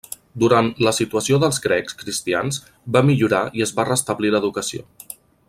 Durant 0.43 0.69
el 0.69 0.85
la 0.85 0.93
situació 0.99 1.37
dels 1.43 1.59
grecs 1.65 1.97
cristians 1.99 2.59
va 2.97 3.05
millorar 3.11 3.43
i 3.61 3.65
es 3.67 3.75
va 3.81 3.87
restablir 3.93 4.33
l'educació. 4.39 4.89